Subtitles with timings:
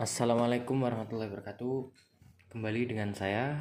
[0.00, 1.92] Assalamualaikum warahmatullahi wabarakatuh.
[2.48, 3.60] Kembali dengan saya.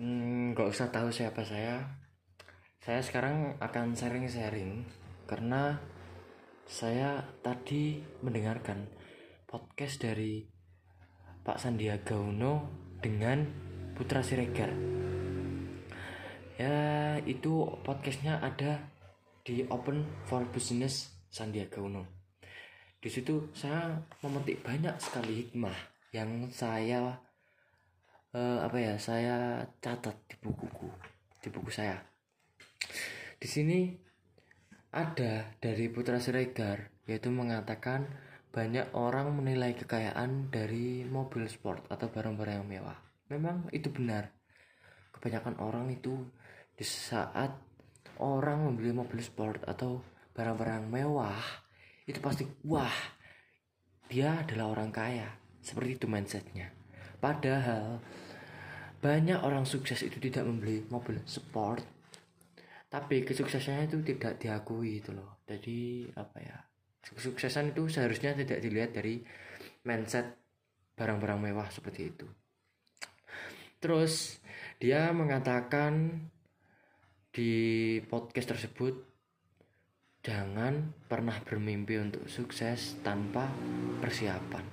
[0.00, 1.84] Hmm, Gak usah tahu siapa saya.
[2.80, 4.88] Saya sekarang akan sharing-sharing
[5.28, 5.76] Karena
[6.64, 8.88] saya tadi mendengarkan
[9.44, 10.48] podcast dari
[11.44, 12.72] Pak Sandiaga Uno
[13.04, 13.44] dengan
[13.92, 14.72] Putra Siregar.
[16.56, 16.76] Ya
[17.20, 18.80] itu podcastnya ada
[19.44, 22.15] di Open for Business Sandiaga Uno
[23.06, 25.78] di situ saya memetik banyak sekali hikmah
[26.10, 27.14] yang saya
[28.34, 30.90] uh, apa ya saya catat di bukuku
[31.38, 32.02] di buku saya.
[33.38, 33.94] Di sini
[34.90, 38.10] ada dari Putra Siregar yaitu mengatakan
[38.50, 42.98] banyak orang menilai kekayaan dari mobil sport atau barang-barang yang mewah.
[43.30, 44.34] Memang itu benar.
[45.14, 46.26] Kebanyakan orang itu
[46.74, 47.54] di saat
[48.18, 50.02] orang membeli mobil sport atau
[50.34, 51.65] barang-barang mewah
[52.06, 52.94] itu pasti wah
[54.06, 55.26] dia adalah orang kaya.
[55.58, 56.70] Seperti itu mindsetnya.
[57.18, 57.98] Padahal
[59.02, 61.82] banyak orang sukses itu tidak membeli mobil sport.
[62.86, 65.42] Tapi kesuksesannya itu tidak diakui itu loh.
[65.42, 66.56] Jadi apa ya
[67.02, 69.22] kesuksesan itu seharusnya tidak dilihat dari
[69.86, 70.38] mindset
[70.94, 72.26] barang-barang mewah seperti itu.
[73.82, 74.38] Terus
[74.78, 76.24] dia mengatakan
[77.30, 77.52] di
[78.08, 78.94] podcast tersebut
[80.26, 83.46] Jangan pernah bermimpi untuk sukses tanpa
[84.02, 84.66] persiapan.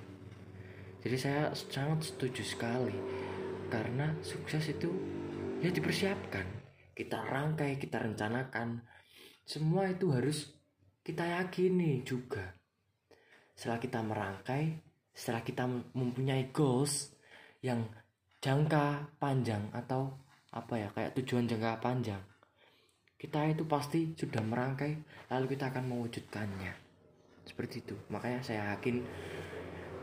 [0.98, 2.98] Jadi saya sangat setuju sekali
[3.70, 4.90] karena sukses itu
[5.62, 6.42] ya dipersiapkan.
[6.90, 8.82] Kita rangkai, kita rencanakan.
[9.46, 10.50] Semua itu harus
[11.06, 12.50] kita yakini juga.
[13.54, 14.82] Setelah kita merangkai,
[15.14, 17.14] setelah kita mempunyai goals
[17.62, 17.86] yang
[18.42, 20.18] jangka panjang atau
[20.50, 22.33] apa ya kayak tujuan jangka panjang
[23.24, 24.92] kita itu pasti sudah merangkai
[25.32, 26.72] lalu kita akan mewujudkannya.
[27.48, 27.96] Seperti itu.
[28.12, 29.00] Makanya saya yakin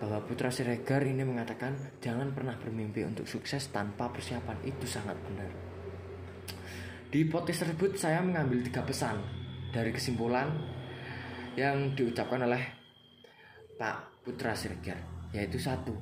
[0.01, 4.57] bahwa Putra Siregar ini mengatakan jangan pernah bermimpi untuk sukses tanpa persiapan.
[4.65, 5.53] Itu sangat benar.
[7.13, 9.21] Di podcast tersebut saya mengambil tiga pesan
[9.69, 10.49] dari kesimpulan
[11.53, 12.63] yang diucapkan oleh
[13.77, 14.97] Pak Putra Siregar
[15.29, 15.93] yaitu satu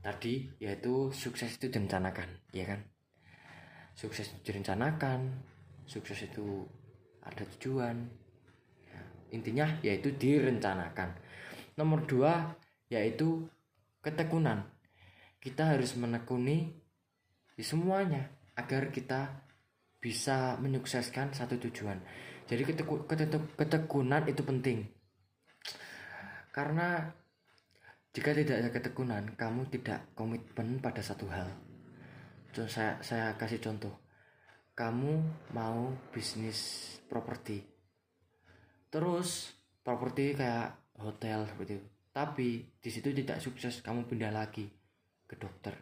[0.00, 2.80] tadi yaitu sukses itu direncanakan ya kan?
[3.92, 5.49] Sukses direncanakan
[5.90, 6.62] sukses itu
[7.26, 8.06] ada tujuan.
[8.86, 9.02] Ya,
[9.34, 11.18] intinya yaitu direncanakan.
[11.74, 12.54] Nomor dua
[12.86, 13.50] yaitu
[13.98, 14.70] ketekunan.
[15.42, 16.70] Kita harus menekuni
[17.58, 19.50] di semuanya agar kita
[19.98, 21.98] bisa menyukseskan satu tujuan.
[22.46, 23.04] Jadi keteku,
[23.58, 24.86] ketekunan itu penting.
[26.54, 27.10] Karena
[28.10, 31.46] jika tidak ada ketekunan kamu tidak komitmen pada satu hal.
[32.50, 34.09] Saya saya kasih contoh
[34.80, 35.20] kamu
[35.52, 37.60] mau bisnis properti.
[38.88, 39.52] Terus
[39.84, 41.88] properti kayak hotel seperti itu.
[42.16, 42.48] Tapi
[42.80, 44.64] di situ tidak sukses kamu pindah lagi
[45.28, 45.76] ke dokter.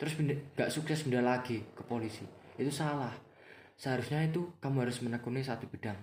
[0.00, 2.24] Terus nggak sukses pindah lagi ke polisi.
[2.56, 3.12] Itu salah.
[3.76, 6.00] Seharusnya itu kamu harus menekuni satu bidang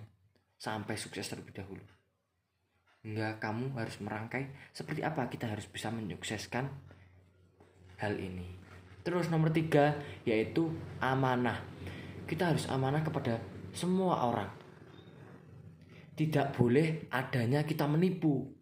[0.62, 1.82] sampai sukses terlebih dahulu.
[3.02, 6.70] Hingga kamu harus merangkai seperti apa kita harus bisa menyukseskan
[7.98, 8.46] hal ini.
[9.02, 10.70] Terus nomor tiga yaitu
[11.02, 11.58] amanah
[12.26, 13.38] kita harus amanah kepada
[13.72, 14.50] semua orang.
[16.12, 18.52] Tidak boleh adanya kita menipu.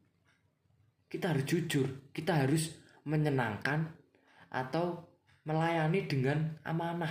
[1.10, 2.71] Kita harus jujur, kita harus
[3.03, 3.91] menyenangkan
[4.54, 5.10] atau
[5.43, 7.10] melayani dengan amanah.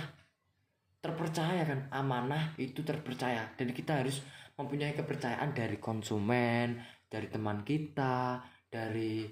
[1.00, 4.24] Terpercaya kan, amanah itu terpercaya dan kita harus
[4.56, 9.24] mempunyai kepercayaan dari konsumen, dari teman kita, dari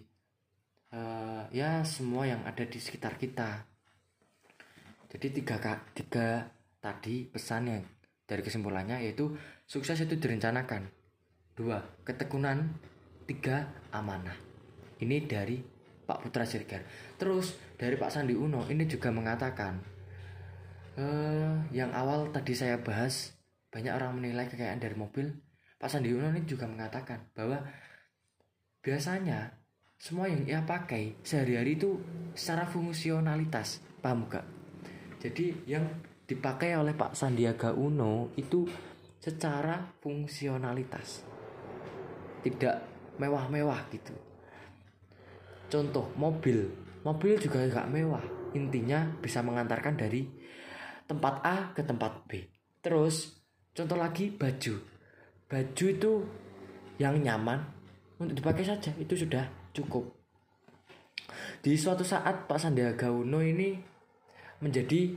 [0.93, 3.65] uh, ya semua yang ada di sekitar kita.
[5.09, 5.57] Jadi tiga
[5.97, 7.83] tiga tadi pesannya
[8.29, 9.35] dari kesimpulannya yaitu
[9.65, 10.89] sukses itu direncanakan.
[11.55, 12.87] Dua ketekunan.
[13.29, 14.33] Tiga amanah.
[15.05, 15.61] Ini dari
[16.09, 16.81] Pak Putra Siregar
[17.21, 19.77] terus dari Pak Sandi Uno ini juga mengatakan
[20.97, 23.37] uh, yang awal tadi saya bahas
[23.69, 25.29] banyak orang menilai kekayaan dari mobil.
[25.77, 27.61] Pak Sandi Uno ini juga mengatakan bahwa
[28.81, 29.53] biasanya
[30.01, 32.01] semua yang ia pakai sehari-hari itu
[32.33, 33.85] secara fungsionalitas.
[34.01, 34.47] Paham gak
[35.21, 35.85] jadi yang
[36.29, 38.69] dipakai oleh Pak Sandiaga Uno itu
[39.17, 41.25] secara fungsionalitas.
[42.45, 42.77] Tidak
[43.17, 44.13] mewah-mewah gitu.
[45.73, 46.69] Contoh mobil.
[47.01, 48.23] Mobil juga gak mewah.
[48.53, 50.29] Intinya bisa mengantarkan dari
[51.09, 52.45] tempat A ke tempat B.
[52.85, 53.41] Terus
[53.73, 54.75] contoh lagi baju.
[55.49, 56.13] Baju itu
[57.01, 57.65] yang nyaman
[58.21, 58.93] untuk dipakai saja.
[59.01, 60.05] Itu sudah cukup.
[61.65, 63.77] Di suatu saat Pak Sandiaga Uno ini
[64.61, 65.15] menjadi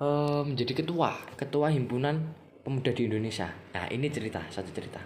[0.00, 2.32] menjadi ketua ketua himpunan
[2.64, 3.52] pemuda di Indonesia.
[3.76, 5.00] Nah ini cerita satu cerita.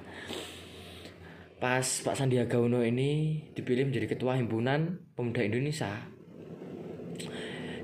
[1.59, 6.15] Pas Pak Sandiaga Uno ini dipilih menjadi ketua himpunan pemuda Indonesia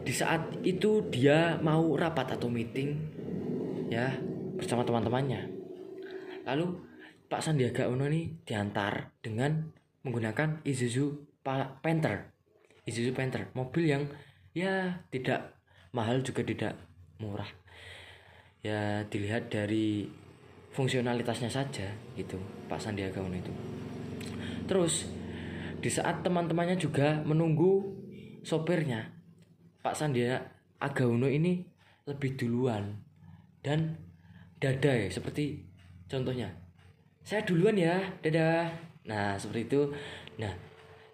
[0.01, 2.99] di saat itu dia mau rapat atau meeting
[3.93, 4.11] ya
[4.57, 5.47] bersama teman-temannya.
[6.49, 6.67] Lalu
[7.31, 9.71] Pak Sandiaga Uno ini diantar dengan
[10.03, 12.33] menggunakan Isuzu Panther.
[12.89, 14.03] Isuzu Panther mobil yang
[14.51, 15.63] ya tidak
[15.95, 16.75] mahal juga tidak
[17.21, 17.49] murah.
[18.61, 20.09] Ya dilihat dari
[20.71, 22.37] fungsionalitasnya saja gitu
[22.69, 23.53] Pak Sandiaga Uno itu.
[24.67, 25.09] Terus
[25.81, 27.85] di saat teman-temannya juga menunggu
[28.45, 29.11] sopirnya
[29.81, 31.65] Pak Sandiaga Uno ini
[32.09, 33.01] lebih duluan
[33.61, 33.97] dan
[34.61, 35.65] dada ya seperti
[36.09, 36.53] contohnya
[37.25, 38.69] saya duluan ya dadah
[39.09, 39.81] nah seperti itu.
[40.37, 40.53] Nah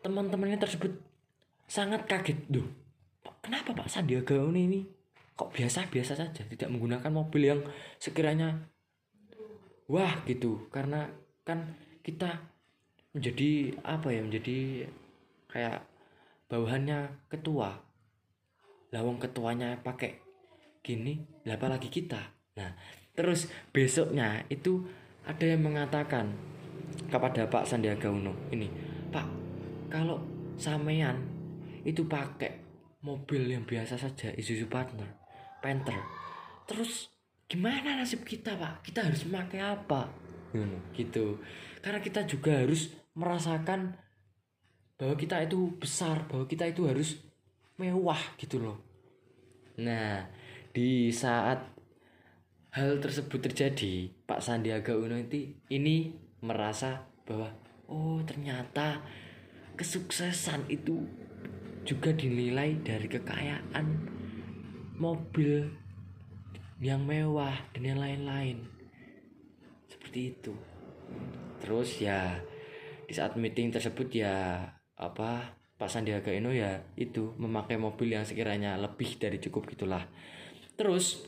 [0.03, 0.91] teman-temannya tersebut
[1.67, 2.39] sangat kaget.
[2.51, 2.67] Duh
[3.43, 4.96] kenapa Pak Sandiaga Uno ini
[5.37, 7.61] kok biasa-biasa saja tidak menggunakan mobil yang
[8.01, 8.57] sekiranya
[9.87, 10.67] wah gitu.
[10.73, 11.05] Karena
[11.45, 12.41] kan kita
[13.13, 14.59] menjadi apa ya menjadi
[15.53, 15.85] kayak
[16.49, 17.77] bawahannya ketua.
[18.97, 20.17] Lawang ketuanya pakai
[20.81, 22.33] gini apalagi kita.
[22.57, 22.73] Nah
[23.13, 24.85] terus besoknya itu
[25.29, 26.33] ada yang mengatakan
[27.11, 28.71] kepada Pak Sandiaga Uno ini
[29.11, 29.27] Pak
[29.91, 30.23] kalau
[30.57, 31.19] sampean
[31.83, 32.53] itu pakai
[33.03, 35.26] mobil yang biasa saja Isuzu Partner
[35.67, 35.99] Panther.
[36.71, 37.11] Terus
[37.51, 38.87] gimana nasib kita pak?
[38.87, 40.07] Kita harus memakai apa?
[40.55, 41.43] Hmm, gitu.
[41.83, 43.99] Karena kita juga harus merasakan
[44.95, 47.19] bahwa kita itu besar bahwa kita itu harus
[47.83, 48.79] mewah gitu loh.
[49.83, 50.23] Nah
[50.71, 51.67] di saat
[52.79, 56.15] hal tersebut terjadi Pak Sandiaga Uno itu ini
[56.47, 57.51] merasa bahwa
[57.91, 59.03] oh ternyata
[59.75, 61.03] kesuksesan itu
[61.83, 64.16] juga dinilai dari kekayaan
[64.97, 65.69] mobil
[66.81, 68.65] yang mewah dan yang lain-lain.
[69.89, 70.53] Seperti itu.
[71.61, 72.37] Terus ya
[73.07, 74.67] di saat meeting tersebut ya
[74.97, 80.05] apa Pak Sandiaga Uno ya itu memakai mobil yang sekiranya lebih dari cukup gitulah.
[80.77, 81.25] Terus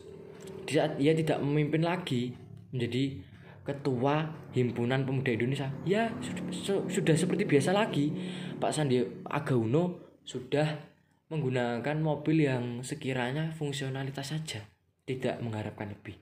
[0.65, 2.33] di saat ia tidak memimpin lagi
[2.73, 3.21] menjadi
[3.65, 4.25] ketua
[4.57, 5.69] himpunan pemuda Indonesia.
[5.85, 8.13] Ya sudah, sudah seperti biasa lagi.
[8.57, 10.98] Pak Sandiaga Uno sudah
[11.29, 14.65] menggunakan mobil yang sekiranya fungsionalitas saja,
[15.05, 16.17] tidak mengharapkan lebih.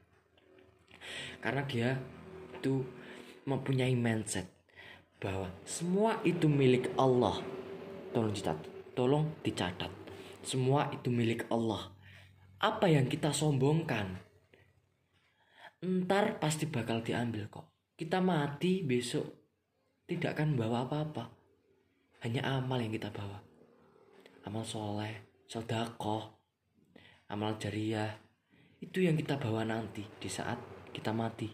[1.39, 1.95] Karena dia
[2.59, 2.83] itu
[3.47, 4.51] mempunyai mindset
[5.23, 7.39] bahwa semua itu milik Allah.
[8.11, 8.67] Tolong dicatat,
[8.99, 9.93] tolong dicatat.
[10.43, 11.95] Semua itu milik Allah.
[12.59, 14.19] Apa yang kita sombongkan,
[15.87, 17.71] entar pasti bakal diambil kok.
[17.95, 19.31] Kita mati besok
[20.11, 21.31] tidak akan bawa apa-apa.
[22.27, 23.46] Hanya amal yang kita bawa
[24.47, 26.39] amal soleh, sodakoh,
[27.27, 28.15] amal jariah,
[28.79, 30.57] itu yang kita bawa nanti di saat
[30.95, 31.51] kita mati.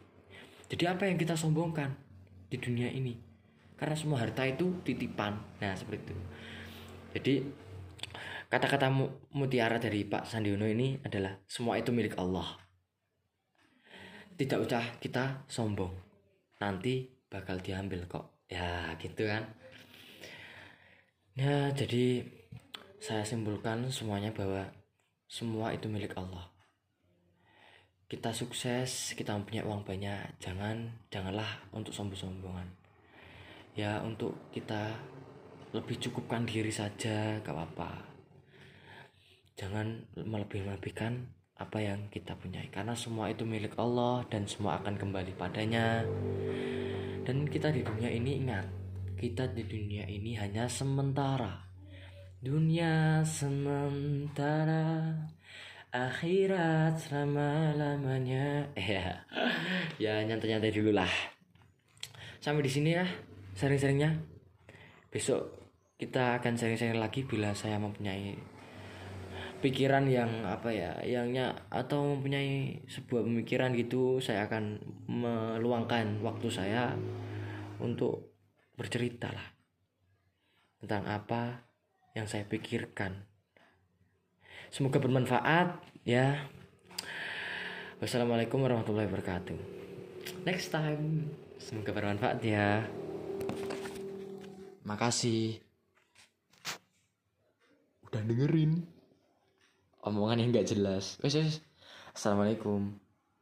[0.68, 1.88] Jadi apa yang kita sombongkan
[2.48, 3.16] di dunia ini?
[3.76, 5.36] Karena semua harta itu titipan.
[5.58, 6.16] Nah seperti itu.
[7.12, 7.34] Jadi
[8.48, 8.88] kata-kata
[9.32, 12.56] mutiara dari Pak Sandiono ini adalah semua itu milik Allah.
[14.36, 15.92] Tidak usah kita sombong.
[16.60, 18.44] Nanti bakal diambil kok.
[18.48, 19.44] Ya gitu kan.
[21.32, 22.22] Ya jadi
[23.02, 24.62] saya simpulkan semuanya bahwa
[25.26, 26.46] semua itu milik Allah.
[28.06, 32.70] Kita sukses, kita mempunyai uang banyak, jangan janganlah untuk sombong-sombongan.
[33.74, 34.94] Ya untuk kita
[35.74, 38.06] lebih cukupkan diri saja, gak apa-apa.
[39.58, 41.26] Jangan melebih-lebihkan
[41.58, 46.06] apa yang kita punyai karena semua itu milik Allah dan semua akan kembali padanya.
[47.26, 48.70] Dan kita di dunia ini ingat,
[49.18, 51.71] kita di dunia ini hanya sementara
[52.42, 55.14] Dunia sementara
[55.94, 58.66] Akhirat selama-lamanya.
[58.74, 59.22] Ya
[59.94, 61.06] Ya nyantai-nyantai dulu lah
[62.42, 63.06] Sampai di sini ya
[63.54, 64.18] Sering-seringnya
[65.14, 65.54] Besok
[66.02, 68.34] kita akan sering-sering lagi Bila saya mempunyai
[69.62, 76.90] Pikiran yang apa ya Yangnya atau mempunyai Sebuah pemikiran gitu Saya akan meluangkan waktu saya
[77.78, 78.34] Untuk
[78.74, 79.46] bercerita lah
[80.82, 81.70] Tentang apa
[82.12, 83.24] yang saya pikirkan.
[84.72, 86.48] Semoga bermanfaat ya.
[88.00, 89.58] Wassalamualaikum warahmatullahi wabarakatuh.
[90.48, 91.28] Next time.
[91.60, 92.88] Semoga bermanfaat ya.
[94.82, 95.60] Makasih.
[98.08, 98.84] Udah dengerin
[100.02, 101.16] omongan yang gak jelas.
[101.22, 101.62] Wes,
[102.12, 103.01] Assalamualaikum.